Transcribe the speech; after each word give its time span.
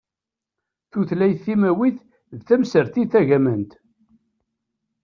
Tutlayt 0.91 1.39
timawit 1.45 1.97
d 2.37 2.39
tamsertit 2.47 3.09
tagamant. 3.11 3.71